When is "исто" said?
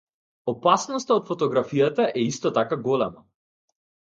2.31-2.53